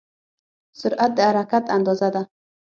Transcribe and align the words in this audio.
سرعت 0.79 1.11
د 1.17 1.19
حرکت 1.29 1.63
اندازه 1.77 2.07
ده. 2.15 2.21